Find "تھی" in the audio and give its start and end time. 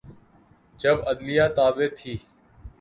1.97-2.13